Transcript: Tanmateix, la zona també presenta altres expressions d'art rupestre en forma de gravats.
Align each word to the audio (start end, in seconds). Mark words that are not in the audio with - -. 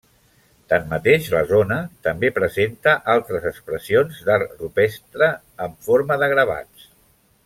Tanmateix, 0.71 1.25
la 1.33 1.41
zona 1.49 1.75
també 2.07 2.31
presenta 2.37 2.95
altres 3.15 3.45
expressions 3.49 4.23
d'art 4.31 4.55
rupestre 4.63 5.29
en 5.67 5.77
forma 5.89 6.19
de 6.25 6.31
gravats. 6.37 6.89